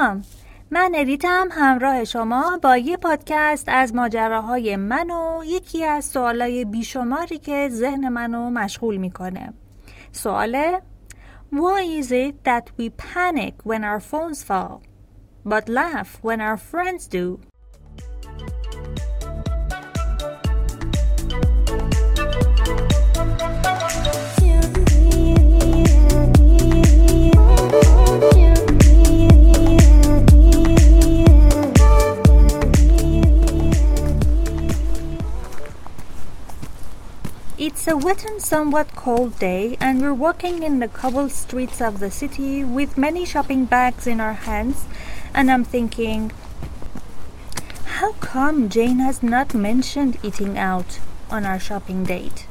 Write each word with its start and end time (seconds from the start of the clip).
سلام 0.00 0.22
من 0.70 0.92
ادیتم 0.94 1.48
همراه 1.52 2.04
شما 2.04 2.58
با 2.62 2.76
یه 2.76 2.96
پادکست 2.96 3.68
از 3.68 3.94
ماجراهای 3.94 4.76
من 4.76 5.10
و 5.10 5.44
یکی 5.44 5.84
از 5.84 6.04
سوالای 6.04 6.64
بیشماری 6.64 7.38
که 7.38 7.68
ذهن 7.72 8.08
منو 8.08 8.50
مشغول 8.50 8.96
می‌کنه 8.96 9.52
سوال 10.12 10.80
Why 11.52 12.02
is 12.02 12.12
it 12.12 12.34
that 12.44 12.64
we 12.78 12.90
panic 12.90 13.54
when 13.64 13.84
our 13.84 14.00
phones 14.00 14.42
fall 14.42 14.82
but 15.44 15.68
laugh 15.68 16.18
when 16.22 16.40
our 16.40 16.56
friends 16.56 17.06
do? 17.06 17.49
A 37.90 37.96
wet 37.96 38.24
and 38.24 38.40
somewhat 38.40 38.94
cold 38.94 39.36
day, 39.40 39.76
and 39.80 40.00
we're 40.00 40.14
walking 40.14 40.62
in 40.62 40.78
the 40.78 40.86
cobbled 40.86 41.32
streets 41.32 41.80
of 41.80 41.98
the 41.98 42.08
city 42.08 42.62
with 42.62 42.96
many 42.96 43.24
shopping 43.24 43.64
bags 43.64 44.06
in 44.06 44.20
our 44.20 44.32
hands. 44.32 44.84
And 45.34 45.50
I'm 45.50 45.64
thinking, 45.64 46.30
how 47.98 48.12
come 48.20 48.68
Jane 48.68 49.00
has 49.00 49.24
not 49.24 49.54
mentioned 49.54 50.18
eating 50.22 50.56
out 50.56 51.00
on 51.32 51.44
our 51.44 51.58
shopping 51.58 52.04
date? 52.04 52.46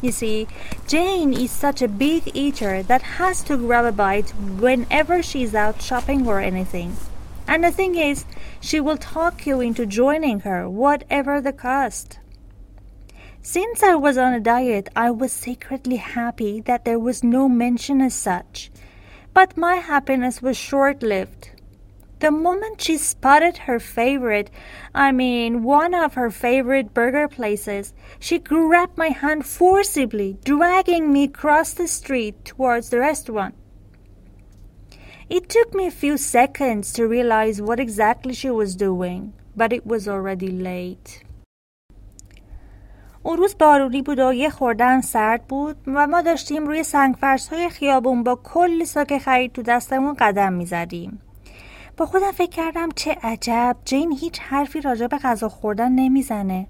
You 0.00 0.12
see, 0.12 0.48
Jane 0.88 1.34
is 1.34 1.50
such 1.50 1.82
a 1.82 1.88
big 1.88 2.30
eater 2.32 2.82
that 2.84 3.02
has 3.20 3.42
to 3.42 3.58
grab 3.58 3.84
a 3.84 3.92
bite 3.92 4.30
whenever 4.30 5.22
she's 5.22 5.54
out 5.54 5.82
shopping 5.82 6.26
or 6.26 6.40
anything. 6.40 6.96
And 7.46 7.62
the 7.62 7.70
thing 7.70 7.96
is, 7.96 8.24
she 8.62 8.80
will 8.80 8.96
talk 8.96 9.46
you 9.46 9.60
into 9.60 9.84
joining 9.84 10.40
her, 10.40 10.70
whatever 10.70 11.42
the 11.42 11.52
cost. 11.52 12.18
Since 13.46 13.82
I 13.82 13.94
was 13.94 14.16
on 14.16 14.32
a 14.32 14.40
diet, 14.40 14.88
I 14.96 15.10
was 15.10 15.30
secretly 15.30 15.96
happy 15.96 16.62
that 16.62 16.86
there 16.86 16.98
was 16.98 17.22
no 17.22 17.46
mention 17.46 18.00
as 18.00 18.14
such. 18.14 18.70
But 19.34 19.58
my 19.58 19.74
happiness 19.74 20.40
was 20.40 20.56
short 20.56 21.02
lived. 21.02 21.50
The 22.20 22.30
moment 22.30 22.80
she 22.80 22.96
spotted 22.96 23.58
her 23.58 23.78
favorite, 23.78 24.50
I 24.94 25.12
mean, 25.12 25.62
one 25.62 25.92
of 25.92 26.14
her 26.14 26.30
favorite 26.30 26.94
burger 26.94 27.28
places, 27.28 27.92
she 28.18 28.38
grabbed 28.38 28.96
my 28.96 29.08
hand 29.08 29.44
forcibly, 29.44 30.38
dragging 30.42 31.12
me 31.12 31.24
across 31.24 31.74
the 31.74 31.86
street 31.86 32.46
towards 32.46 32.88
the 32.88 33.00
restaurant. 33.00 33.54
It 35.28 35.50
took 35.50 35.74
me 35.74 35.86
a 35.86 35.90
few 35.90 36.16
seconds 36.16 36.94
to 36.94 37.06
realize 37.06 37.60
what 37.60 37.78
exactly 37.78 38.32
she 38.32 38.48
was 38.48 38.74
doing, 38.74 39.34
but 39.54 39.74
it 39.74 39.84
was 39.84 40.08
already 40.08 40.48
late. 40.48 41.23
اون 43.26 43.36
روز 43.36 43.58
بارونی 43.58 44.02
بود 44.02 44.18
و 44.18 44.32
یه 44.32 44.50
خوردن 44.50 45.00
سرد 45.00 45.44
بود 45.44 45.76
و 45.86 46.06
ما 46.06 46.22
داشتیم 46.22 46.66
روی 46.66 46.82
سنگفرش 46.82 47.48
های 47.48 47.68
خیابون 47.68 48.22
با 48.22 48.40
کلی 48.44 48.84
ساک 48.84 49.18
خرید 49.18 49.52
تو 49.52 49.62
دستمون 49.62 50.14
قدم 50.18 50.52
می‌زدیم. 50.52 51.20
با 51.96 52.06
خودم 52.06 52.32
فکر 52.32 52.50
کردم 52.50 52.88
چه 52.96 53.16
عجب 53.22 53.76
جین 53.84 54.12
هیچ 54.12 54.40
حرفی 54.40 54.80
راجع 54.80 55.06
به 55.06 55.18
غذا 55.18 55.48
خوردن 55.48 55.92
نمی‌زنه. 55.92 56.66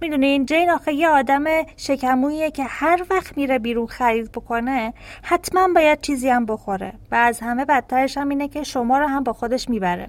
می‌دونین 0.00 0.46
جین 0.46 0.70
آخه 0.70 0.92
یه 0.92 1.08
آدم 1.08 1.44
شکمویه 1.76 2.50
که 2.50 2.64
هر 2.64 3.04
وقت 3.10 3.36
میره 3.36 3.58
بیرون 3.58 3.86
خرید 3.86 4.32
بکنه 4.32 4.94
حتما 5.22 5.68
باید 5.74 6.00
چیزی 6.00 6.28
هم 6.28 6.46
بخوره 6.46 6.92
و 7.10 7.14
از 7.14 7.40
همه 7.40 7.64
بدترش 7.64 8.18
هم 8.18 8.28
اینه 8.28 8.48
که 8.48 8.62
شما 8.62 8.98
رو 8.98 9.06
هم 9.06 9.22
با 9.22 9.32
خودش 9.32 9.68
می‌بره. 9.68 10.08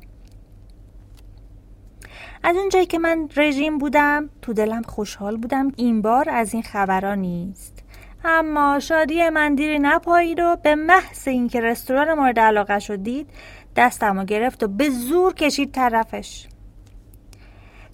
از 2.44 2.56
اونجایی 2.56 2.86
که 2.86 3.00
من 3.00 3.30
رژیم 3.36 3.78
بودم 3.78 4.30
تو 4.42 4.54
دلم 4.54 4.82
خوشحال 4.82 5.38
بودم 5.38 5.72
این 5.76 6.02
بار 6.02 6.30
از 6.30 6.54
این 6.54 6.64
خبرها 6.64 7.16
نیست. 7.16 7.84
اما 8.26 8.80
شادی 8.80 9.30
من 9.30 9.56
دیری 9.56 9.80
نپایید 9.80 10.40
و 10.40 10.56
به 10.64 10.76
محض 10.76 11.28
اینکه 11.28 11.62
رستوران 11.62 12.14
مورد 12.14 12.40
علاقه 12.40 12.98
دید 12.98 13.30
دستم 13.76 14.26
گرفت 14.26 14.64
و 14.64 14.68
به 14.68 14.90
زور 14.90 15.34
کشید 15.34 15.72
طرفش. 15.72 16.48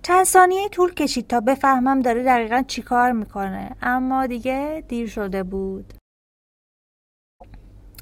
چند 0.02 0.24
ثانیه 0.24 0.70
طول 0.70 0.94
کشید 0.94 1.28
تا 1.28 1.40
بفهمم 1.40 2.00
داره 2.00 2.24
دقیقا 2.24 2.64
چی 2.68 2.82
کار 2.82 3.12
می‌کنه. 3.12 3.76
اما 3.82 4.28
دیگه 4.28 4.84
دیر 4.88 5.08
شده 5.08 5.44
بود. 5.44 5.94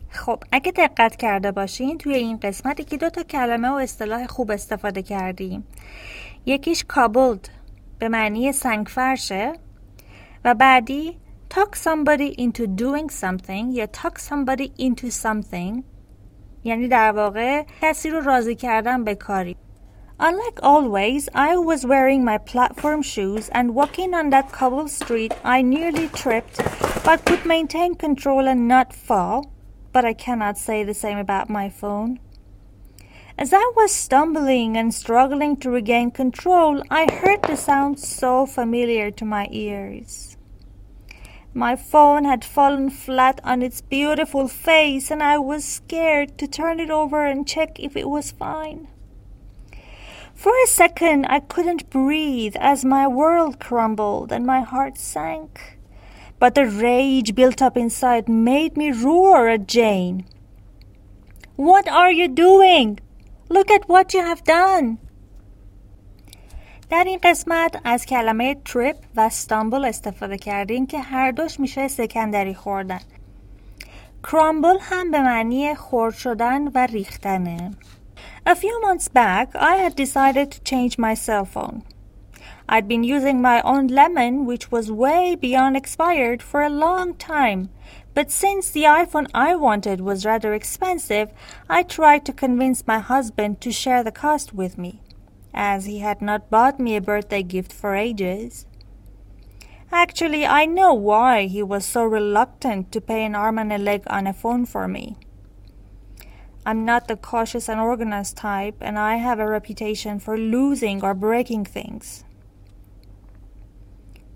خب 0.09 0.44
اگه 0.52 0.72
دقت 0.72 1.16
کرده 1.16 1.52
باشین 1.52 1.97
توی 1.97 2.16
این 2.16 2.38
قسمتی 2.38 2.84
که 2.84 2.97
دو 2.97 3.09
تا 3.09 3.24
کلمه 3.24 3.69
و 3.69 3.74
اصطلاح 3.74 4.28
خوب 4.28 4.52
استفاده 4.52 5.02
کردیم. 5.02 5.68
یکیش 6.47 6.85
کابلد 6.88 7.50
به 8.00 8.09
معنی 8.09 8.52
سنگ 8.52 8.88
فرشه 8.88 9.53
و 10.46 10.56
بعدی 10.56 11.18
talk 11.53 11.75
somebody 11.75 12.41
into 12.41 12.62
doing 12.62 13.09
something 13.09 13.66
یا 13.72 13.85
talk 13.85 14.18
somebody 14.18 14.72
into 14.80 15.09
something 15.09 15.84
یعنی 16.63 16.88
در 16.88 17.12
واقع 17.12 17.63
کسی 17.81 18.09
رو 18.09 18.19
راضی 18.19 18.56
کردن 18.56 19.03
به 19.03 19.16
کاری 19.16 19.56
Unlike 20.19 20.59
always, 20.63 21.30
I 21.35 21.58
was 21.58 21.85
wearing 21.85 22.25
my 22.25 22.40
platform 22.40 23.02
shoes 23.03 23.50
and 23.50 23.75
walking 23.75 24.16
on 24.16 24.31
that 24.31 24.52
cobbled 24.52 24.90
street, 24.90 25.34
I 25.44 25.62
nearly 25.62 26.08
tripped, 26.22 26.58
but 27.06 27.24
could 27.28 27.46
maintain 27.46 27.94
control 27.94 28.47
and 28.47 28.68
not 28.68 28.88
fall. 28.94 29.38
But 29.94 30.06
I 30.06 30.14
cannot 30.25 30.58
say 30.58 30.84
the 30.84 31.00
same 31.03 31.19
about 31.19 31.52
my 31.59 31.69
phone. 31.69 32.19
As 33.40 33.53
I 33.53 33.72
was 33.75 33.92
stumbling 33.92 34.75
and 34.75 34.92
struggling 34.92 35.58
to 35.58 35.70
regain 35.70 36.09
control, 36.09 36.81
I 36.90 37.06
heard 37.12 37.44
the 37.44 37.56
sound 37.56 38.00
so 38.00 38.48
familiar 38.48 39.12
to 39.12 39.25
my 39.25 39.48
ears. 39.52 40.38
My 41.53 41.76
phone 41.76 42.24
had 42.24 42.44
fallen 42.44 42.90
flat 42.90 43.40
on 43.44 43.62
its 43.62 43.80
beautiful 43.81 44.47
face, 44.47 45.12
and 45.12 45.22
I 45.22 45.38
was 45.38 45.64
scared 45.64 46.40
to 46.40 46.47
turn 46.47 46.80
it 46.80 46.90
over 46.90 47.28
and 47.28 47.47
check 47.47 47.80
if 47.80 47.96
it 47.96 48.09
was 48.09 48.31
fine. 48.31 48.88
For 50.34 50.53
a 50.64 50.68
second, 50.68 51.28
I 51.28 51.40
couldn't 51.40 51.92
breathe 51.92 52.56
as 52.59 52.84
my 52.84 53.08
world 53.08 53.59
crumbled 53.59 54.31
and 54.31 54.47
my 54.47 54.62
heart 54.62 54.97
sank. 54.97 55.78
But 56.40 56.56
the 56.56 56.66
rage 56.66 57.36
built 57.36 57.62
up 57.62 57.78
inside 57.78 58.28
made 58.28 58.76
me 58.76 58.91
roar 58.91 59.47
at 59.47 59.67
Jane. 59.67 60.26
What 61.56 61.88
are 61.88 62.11
you 62.11 62.28
doing? 62.28 63.00
Look 63.51 63.71
at 63.71 63.89
what 63.89 64.15
you 64.15 64.22
have 64.22 64.42
done. 64.45 64.98
در 66.91 67.04
این 67.04 67.19
قسمت 67.22 67.80
از 67.84 68.07
کلمه 68.07 68.57
تریپ 68.65 68.97
و 69.16 69.21
استانبول 69.21 69.84
استفاده 69.84 70.39
کردیم 70.39 70.86
که 70.86 70.98
هر 70.98 71.30
دوش 71.30 71.60
میشه 71.60 71.89
سکندری 71.89 72.54
خوردن. 72.54 73.01
کرامبل 74.22 74.77
هم 74.80 75.10
به 75.10 75.21
معنی 75.21 75.74
خورد 75.74 76.15
شدن 76.15 76.69
و 76.69 76.86
ریختنه. 76.86 77.71
A 78.47 78.54
few 78.54 78.80
months 78.86 79.09
back, 79.09 79.54
I 79.54 79.77
had 79.77 79.95
decided 79.97 80.51
to 80.51 80.60
change 80.65 80.98
my 80.98 81.15
cell 81.15 81.45
phone. 81.45 81.83
I'd 82.69 82.89
been 82.89 83.04
using 83.04 83.41
my 83.41 83.60
own 83.63 83.86
lemon, 83.89 84.47
which 84.47 84.71
was 84.71 84.91
way 84.91 85.36
beyond 85.36 85.77
expired, 85.77 86.42
for 86.42 86.60
a 86.63 86.77
long 86.86 87.15
time, 87.15 87.71
But 88.17 88.31
since 88.31 88.72
the 88.72 88.81
iPhone 88.81 89.29
I 89.31 89.53
wanted 89.53 90.02
was 90.02 90.25
rather 90.25 90.55
expensive, 90.55 91.29
I 91.69 91.84
tried 91.84 92.25
to 92.25 92.34
convince 92.34 92.87
my 92.87 92.97
husband 92.97 93.61
to 93.61 93.72
share 93.72 94.03
the 94.03 94.11
cost 94.11 94.55
with 94.55 94.75
me, 94.75 95.03
as 95.53 95.85
he 95.85 95.99
had 95.99 96.19
not 96.19 96.49
bought 96.49 96.79
me 96.79 96.96
a 96.96 96.99
birthday 96.99 97.43
gift 97.43 97.72
for 97.72 97.93
ages. 97.93 98.66
Actually, 99.91 100.47
I 100.47 100.66
know 100.66 100.96
why 100.96 101.46
he 101.46 101.61
was 101.61 101.85
so 101.85 102.05
reluctant 102.05 102.91
to 102.91 103.02
pay 103.02 103.23
an 103.23 103.35
arm 103.35 103.59
and 103.59 103.72
a 103.72 103.78
leg 103.78 104.02
on 104.08 104.25
a 104.25 104.34
phone 104.34 104.66
for 104.66 104.87
me. 104.87 105.17
I'm 106.66 106.85
not 106.85 107.08
the 107.08 107.17
cautious 107.17 107.70
and 107.70 107.79
organized 107.79 108.35
type, 108.35 108.78
and 108.81 108.97
I 108.97 109.17
have 109.17 109.37
a 109.37 109.47
reputation 109.47 110.17
for 110.17 110.40
losing 110.40 111.03
or 111.03 111.13
breaking 111.13 111.66
things. 111.66 112.23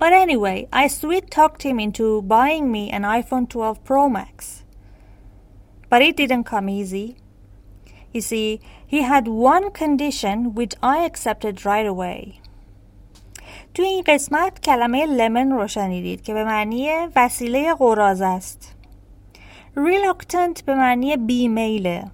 But 0.00 0.12
anyway, 0.12 0.68
I 0.72 0.88
sweet 0.88 1.30
talked 1.30 1.62
him 1.62 1.80
into 1.80 2.22
buying 2.22 2.70
me 2.70 2.90
an 2.90 3.02
iPhone 3.02 3.48
12 3.48 3.82
Pro 3.84 4.08
Max. 4.08 4.64
But 5.88 6.02
it 6.02 6.16
didn't 6.16 6.44
come 6.44 6.68
easy. 6.68 7.16
You 8.12 8.20
see, 8.20 8.60
he 8.86 9.02
had 9.02 9.26
one 9.28 9.70
condition 9.70 10.54
which 10.54 10.74
I 10.82 11.04
accepted 11.04 11.64
right 11.64 11.86
away. 11.86 12.40
تو 13.74 13.82
این 13.82 14.02
قسمت 14.06 14.60
کلمه 14.60 15.06
لمن 15.06 15.50
رو 15.50 15.68
شنیدید 15.68 16.22
که 16.22 16.34
به 16.34 16.44
معنی 16.44 16.90
وسیله 17.16 17.74
قراز 17.74 18.20
است. 18.20 18.74
Reluctant 19.76 20.62
به 20.66 20.74
معنی 20.74 21.16
بیمیله. 21.16 22.04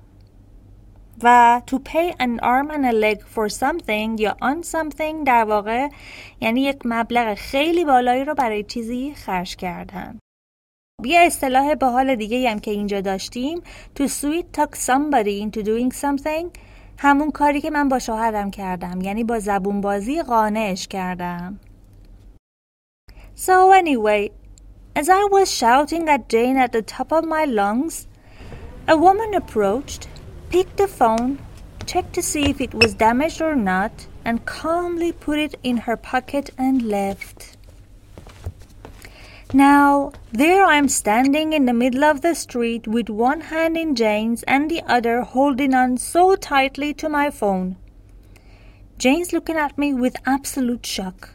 و 1.23 1.61
to 1.67 1.79
pay 1.79 2.15
an 2.19 2.41
arm 2.41 2.71
and 2.71 2.87
a 2.87 2.93
leg 2.93 3.23
for 3.35 3.49
something 3.49 4.21
یا 4.21 4.37
on 4.43 4.63
something 4.63 5.25
در 5.27 5.45
واقع 5.45 5.89
یعنی 6.41 6.63
یک 6.63 6.79
مبلغ 6.85 7.35
خیلی 7.35 7.85
بالایی 7.85 8.25
رو 8.25 8.35
برای 8.35 8.63
چیزی 8.63 9.15
خرج 9.15 9.57
کردن 9.57 10.19
یه 11.05 11.21
اصطلاح 11.21 11.75
باحال 11.75 12.15
دیگه 12.15 12.51
هم 12.51 12.59
که 12.59 12.71
اینجا 12.71 13.01
داشتیم 13.01 13.63
تو 13.95 14.09
sweet 14.09 14.59
talk 14.59 14.77
somebody 14.77 15.43
into 15.45 15.65
doing 15.65 15.97
something 16.01 16.59
همون 16.99 17.31
کاری 17.31 17.61
که 17.61 17.71
من 17.71 17.89
با 17.89 17.99
شوهرم 17.99 18.51
کردم 18.51 19.01
یعنی 19.01 19.25
با 19.25 19.39
زبون 19.39 19.81
بازی 19.81 20.23
قانعش 20.23 20.89
کردم 20.89 21.61
So 23.35 23.73
anyway, 23.73 24.31
as 24.95 25.09
I 25.09 25.25
was 25.25 25.51
shouting 25.51 26.09
at 26.09 26.29
Jane 26.29 26.59
at 26.59 26.73
the 26.73 26.83
top 26.83 27.11
of 27.13 27.25
my 27.25 27.45
lungs, 27.45 28.07
a 28.87 28.97
woman 28.97 29.35
approached, 29.35 30.07
picked 30.50 30.78
the 30.78 30.88
phone, 30.88 31.40
checked 31.86 32.14
to 32.14 32.22
see 32.22 32.50
if 32.50 32.62
it 32.62 32.74
was 32.74 32.94
damaged 32.94 33.42
or 33.42 33.56
not, 33.56 34.08
and 34.24 34.46
calmly 34.46 35.12
put 35.12 35.40
it 35.40 35.56
in 35.64 35.78
her 35.78 35.98
pocket 35.98 36.50
and 36.58 36.82
left. 36.82 37.58
Now, 39.54 40.12
there 40.34 40.66
I 40.66 40.76
am 40.76 40.90
standing 40.90 41.54
in 41.54 41.66
the 41.66 41.74
middle 41.74 42.04
of 42.04 42.22
the 42.22 42.36
street 42.36 42.86
with 42.86 43.10
one 43.10 43.40
hand 43.42 43.78
in 43.78 43.96
Jane's 43.96 44.44
and 44.44 44.70
the 44.70 44.82
other 44.86 45.22
holding 45.22 45.74
on 45.74 45.98
so 45.98 46.36
tightly 46.36 46.94
to 46.96 47.08
my 47.08 47.30
phone. 47.30 47.78
Jane's 48.98 49.32
looking 49.32 49.56
at 49.56 49.78
me 49.78 49.94
with 49.94 50.18
absolute 50.26 50.86
shock. 50.86 51.30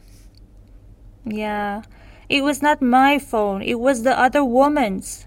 Yeah, 1.24 1.82
it 2.28 2.42
was 2.42 2.60
not 2.60 2.82
my 2.82 3.18
phone, 3.18 3.62
it 3.62 3.80
was 3.80 4.02
the 4.02 4.18
other 4.18 4.44
woman's 4.44 5.26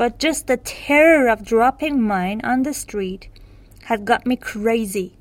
but 0.00 0.18
just 0.18 0.46
the 0.46 0.56
terror 0.56 1.28
of 1.28 1.44
dropping 1.44 2.00
mine 2.00 2.40
on 2.42 2.62
the 2.62 2.72
street 2.72 3.28
had 3.82 4.06
got 4.06 4.24
me 4.24 4.34
crazy. 4.34 5.12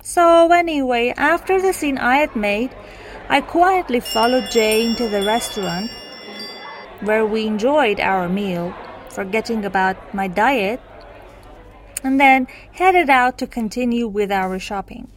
So, 0.00 0.52
anyway, 0.52 1.12
after 1.16 1.60
the 1.60 1.72
scene 1.72 1.98
I 1.98 2.18
had 2.18 2.36
made, 2.36 2.70
I 3.28 3.40
quietly 3.40 3.98
followed 3.98 4.48
Jane 4.52 4.90
into 4.90 5.08
the 5.08 5.24
restaurant 5.24 5.90
where 7.00 7.26
we 7.26 7.44
enjoyed 7.44 7.98
our 7.98 8.28
meal, 8.28 8.72
forgetting 9.08 9.64
about 9.64 9.96
my 10.14 10.28
diet, 10.28 10.80
and 12.04 12.20
then 12.20 12.46
headed 12.70 13.10
out 13.10 13.38
to 13.38 13.48
continue 13.48 14.06
with 14.06 14.30
our 14.30 14.60
shopping. 14.60 15.08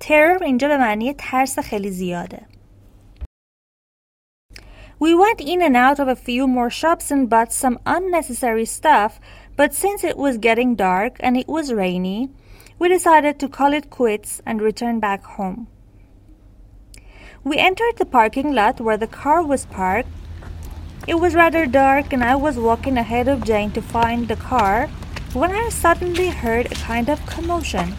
ترور 0.00 0.42
اینجا 0.42 0.68
به 0.68 0.76
معنی 0.76 1.14
ترس 1.14 1.58
خیلی 1.58 1.90
زیاده 1.90 2.49
we 5.00 5.14
went 5.14 5.40
in 5.40 5.62
and 5.62 5.78
out 5.78 5.98
of 5.98 6.08
a 6.08 6.14
few 6.14 6.46
more 6.46 6.68
shops 6.68 7.10
and 7.10 7.30
bought 7.30 7.54
some 7.54 7.78
unnecessary 7.86 8.66
stuff, 8.66 9.18
but 9.56 9.72
since 9.72 10.04
it 10.04 10.18
was 10.18 10.36
getting 10.36 10.76
dark 10.76 11.16
and 11.20 11.38
it 11.38 11.48
was 11.48 11.72
rainy, 11.72 12.28
we 12.78 12.90
decided 12.90 13.40
to 13.40 13.48
call 13.48 13.72
it 13.72 13.88
quits 13.88 14.42
and 14.44 14.60
return 14.60 15.00
back 15.00 15.24
home. 15.24 15.68
We 17.44 17.56
entered 17.56 17.96
the 17.96 18.04
parking 18.04 18.52
lot 18.52 18.78
where 18.78 18.98
the 18.98 19.06
car 19.06 19.42
was 19.42 19.64
parked. 19.64 20.10
It 21.08 21.14
was 21.14 21.34
rather 21.34 21.64
dark, 21.64 22.12
and 22.12 22.22
I 22.22 22.36
was 22.36 22.58
walking 22.58 22.98
ahead 22.98 23.26
of 23.26 23.42
Jane 23.42 23.70
to 23.72 23.80
find 23.80 24.28
the 24.28 24.36
car 24.36 24.88
when 25.32 25.50
I 25.50 25.70
suddenly 25.70 26.28
heard 26.28 26.66
a 26.66 26.74
kind 26.74 27.08
of 27.08 27.24
commotion. 27.24 27.94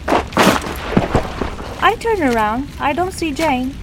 I 1.82 1.96
turn 1.98 2.22
around, 2.22 2.68
I 2.78 2.92
don't 2.92 3.10
see 3.10 3.32
Jane. 3.32 3.74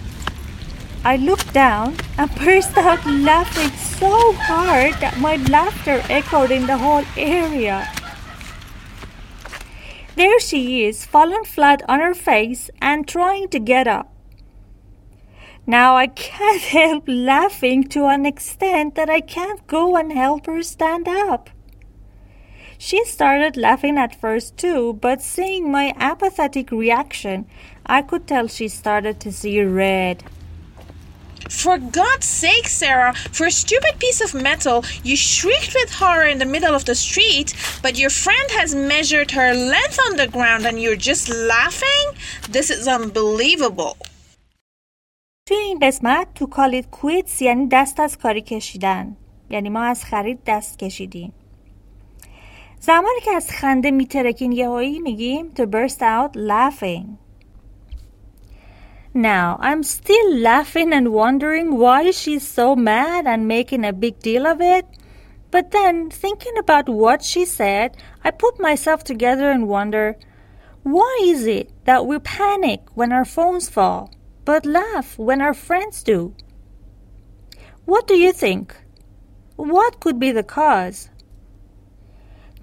I 1.06 1.16
looked 1.16 1.54
down 1.54 1.96
and 2.18 2.30
burst 2.36 2.78
out 2.78 3.06
laughing 3.06 3.72
so 3.78 4.34
hard 4.34 4.96
that 4.96 5.18
my 5.18 5.38
laughter 5.38 6.04
echoed 6.10 6.52
in 6.52 6.68
the 6.68 6.78
whole 6.78 7.06
area. 7.16 7.88
There 10.18 10.40
she 10.42 10.84
is, 10.84 11.06
fallen 11.06 11.46
flat 11.46 11.82
on 11.88 12.02
her 12.02 12.14
face 12.14 12.70
and 12.82 13.08
trying 13.08 13.48
to 13.50 13.60
get 13.60 13.88
up. 13.88 14.14
Now 15.66 15.96
I 15.96 16.08
can't 16.08 16.62
help 16.80 17.06
laughing 17.08 17.86
to 17.90 18.08
an 18.08 18.26
extent 18.26 18.96
that 18.96 19.10
I 19.10 19.22
can't 19.22 19.66
go 19.68 19.96
and 19.96 20.12
help 20.12 20.48
her 20.48 20.62
stand 20.64 21.08
up. 21.08 21.50
She 22.78 23.06
started 23.06 23.56
laughing 23.56 23.98
at 23.98 24.20
first 24.20 24.58
too, 24.58 24.94
but 24.94 25.22
seeing 25.22 25.72
my 25.72 25.94
apathetic 25.98 26.72
reaction, 26.72 27.46
I 27.86 28.02
could 28.02 28.28
tell 28.28 28.48
she 28.48 28.68
started 28.68 29.22
to 29.22 29.32
see 29.32 29.62
red. 29.62 30.24
For 31.51 31.79
God's 31.79 32.27
sake, 32.27 32.69
Sarah, 32.69 33.15
for 33.37 33.47
a 33.47 33.51
stupid 33.51 33.99
piece 33.99 34.21
of 34.21 34.35
metal, 34.35 34.85
you 35.03 35.17
shrieked 35.17 35.75
with 35.75 35.91
horror 35.93 36.27
in 36.27 36.39
the 36.39 36.51
middle 36.55 36.75
of 36.75 36.85
the 36.85 36.95
street, 36.95 37.55
but 37.83 37.99
your 37.99 38.11
friend 38.11 38.49
has 38.59 38.75
measured 38.75 39.31
her 39.33 39.55
length 39.55 39.99
on 40.07 40.17
the 40.17 40.27
ground 40.27 40.67
and 40.67 40.81
you're 40.83 40.97
just 41.11 41.29
laughing? 41.29 42.07
This 42.51 42.71
is 42.71 42.89
unbelievable. 42.89 43.97
توی 45.47 45.57
این 45.57 45.79
قسمت 45.83 46.27
تو 46.35 46.47
کالیت 46.47 46.91
کویتس 46.91 47.43
یعنی 47.43 47.69
دست 47.73 48.01
از 48.01 48.19
کاری 48.19 48.43
کشیدن 48.43 49.17
یعنی 49.51 49.69
ما 49.69 49.83
از 49.83 50.05
خرید 50.05 50.39
دست 50.47 50.79
کشیدیم 50.79 51.33
زمانی 52.81 53.21
که 53.25 53.31
از 53.31 53.51
خنده 53.51 53.91
میترکین 53.91 54.53
یهویی 54.53 54.99
میگیم 54.99 55.53
to 55.55 55.63
burst 55.63 56.01
out 56.01 56.37
laughing 56.37 57.07
now, 59.14 59.58
I'm 59.60 59.84
still 59.84 60.36
laughing 60.36 60.94
and 60.94 61.12
wondering 61.12 61.78
why 61.78 62.12
she's 62.12 62.48
so 62.48 62.76
mad 62.76 63.26
and 63.26 63.48
making 63.48 63.86
a 63.86 63.94
big 63.94 64.20
deal 64.20 64.46
of 64.46 64.62
it. 64.62 64.86
But 65.52 65.72
then, 65.72 66.10
thinking 66.10 66.58
about 66.58 66.88
what 66.88 67.24
she 67.24 67.46
said, 67.46 67.98
I 68.24 68.32
put 68.32 68.60
myself 68.60 69.04
together 69.04 69.50
and 69.50 69.68
wonder 69.68 70.18
why 70.84 71.20
is 71.24 71.48
it 71.48 71.72
that 71.86 72.06
we 72.06 72.20
panic 72.20 72.82
when 72.94 73.12
our 73.12 73.26
phones 73.26 73.68
fall? 73.68 74.12
but 74.50 74.66
laugh 74.66 75.16
when 75.20 75.42
our 75.42 75.54
friends 75.54 76.02
do. 76.02 76.34
What 77.86 78.08
do 78.08 78.16
you 78.18 78.32
think? 78.34 78.76
What 79.58 80.00
could 80.00 80.20
be 80.20 80.32
the 80.32 80.42
cause? 80.42 81.10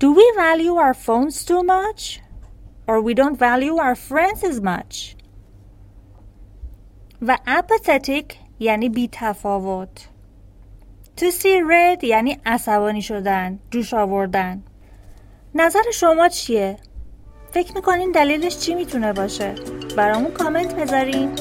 Do 0.01 0.13
we 0.13 0.33
value 0.35 0.75
our 0.75 0.95
phones 0.95 1.45
too 1.45 1.63
much? 1.63 2.21
Or 2.89 3.01
we 3.01 3.15
don't 3.15 3.39
value 3.39 3.77
our 3.77 3.95
friends 3.95 4.43
as 4.43 4.61
much? 4.61 5.16
و 7.23 7.39
apathetic 7.47 8.35
یعنی 8.59 8.89
بی 8.89 9.09
تفاوت. 9.13 10.09
To 11.21 11.25
see 11.25 11.63
red 11.71 12.05
یعنی 12.05 12.39
عصبانی 12.47 13.03
شدن، 13.03 13.59
جوش 13.71 13.95
آوردن. 13.95 14.63
نظر 15.55 15.83
شما 15.95 16.29
چیه؟ 16.29 16.77
فکر 17.51 17.75
می‌کنین 17.75 18.13
دلیلش 18.13 18.59
چی 18.59 18.75
می‌تونه 18.75 19.13
باشه؟ 19.13 19.55
برامون 19.97 20.31
کامنت 20.31 20.75
بذارین؟ 20.75 21.33